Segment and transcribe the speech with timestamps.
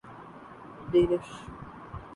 [0.91, 1.27] Danish